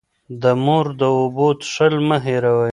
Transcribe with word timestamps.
د 0.41 0.43
مور 0.65 0.85
د 0.99 1.01
اوبو 1.17 1.47
څښل 1.61 1.95
مه 2.07 2.17
هېروئ. 2.25 2.69